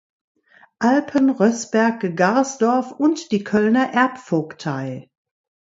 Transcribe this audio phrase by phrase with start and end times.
[0.79, 5.11] Alpen, Rösberg, Garsdorf und die Kölner Erbvogtei.